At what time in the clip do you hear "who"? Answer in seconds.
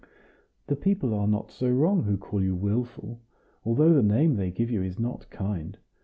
2.01-2.17